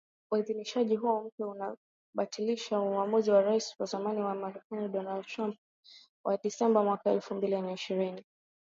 Uidhinishaji 0.31 0.95
huo 0.95 1.21
mpya 1.23 1.47
unabatilisha 1.47 2.79
uamuzi 2.79 3.31
wa 3.31 3.41
Rais 3.41 3.75
wa 3.79 3.85
zamani 3.85 4.21
wa 4.21 4.35
Marekani 4.35 4.87
Donald 4.89 5.25
Trump 5.25 5.57
wa 6.23 6.37
Disemba 6.37 6.83
mwaka 6.83 7.11
elfi 7.11 7.33
mbili 7.33 7.61
na 7.61 7.71
ishirini 7.71 8.23